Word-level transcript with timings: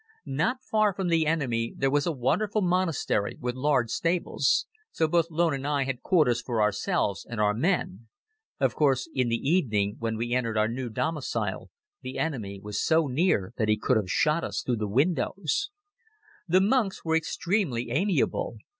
Not 0.25 0.63
far 0.63 0.95
from 0.95 1.09
the 1.09 1.27
enemy 1.27 1.75
there 1.77 1.91
was 1.91 2.07
a 2.07 2.11
wonderful 2.11 2.63
monastery 2.63 3.37
with 3.39 3.53
large 3.53 3.91
stables. 3.91 4.65
So 4.91 5.07
both 5.07 5.29
Loen 5.29 5.53
and 5.53 5.67
I 5.67 5.83
had 5.83 6.01
quarters 6.01 6.41
for 6.41 6.59
ourselves 6.59 7.23
and 7.29 7.39
our 7.39 7.53
men. 7.53 8.07
Of 8.59 8.73
course, 8.73 9.07
in 9.13 9.29
the 9.29 9.35
evening, 9.47 9.97
when 9.99 10.17
we 10.17 10.33
entered 10.33 10.57
our 10.57 10.67
new 10.67 10.89
domicile, 10.89 11.69
the 12.01 12.17
enemy 12.17 12.59
was 12.59 12.81
so 12.83 13.05
near 13.05 13.53
that 13.57 13.69
he 13.69 13.77
could 13.77 13.97
have 13.97 14.09
shot 14.09 14.43
us 14.43 14.63
through 14.63 14.77
the 14.77 14.87
windows. 14.87 15.69
The 16.47 16.61
monks 16.61 17.05
were 17.05 17.15
extremely 17.15 17.91
amiable. 17.91 18.57